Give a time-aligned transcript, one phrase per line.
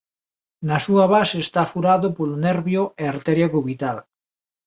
[0.67, 3.97] Na súa base está furado polo nervio e arteria cubital.